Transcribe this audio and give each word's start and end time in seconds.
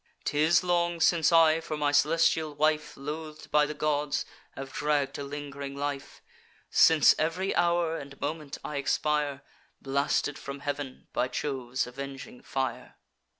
'Tis 0.23 0.63
long 0.63 0.99
since 0.99 1.31
I, 1.31 1.59
for 1.61 1.77
my 1.77 1.91
celestial 1.91 2.55
wife 2.55 2.97
Loath'd 2.97 3.51
by 3.51 3.67
the 3.67 3.75
gods, 3.75 4.25
have 4.55 4.73
dragg'd 4.73 5.19
a 5.19 5.23
ling'ring 5.23 5.75
life; 5.77 6.23
Since 6.71 7.13
ev'ry 7.19 7.53
hour 7.55 7.95
and 7.99 8.19
moment 8.19 8.57
I 8.65 8.77
expire, 8.77 9.43
Blasted 9.79 10.39
from 10.39 10.61
heav'n 10.61 11.07
by 11.13 11.27
Jove's 11.27 11.85
avenging 11.85 12.41
fire. 12.41 12.97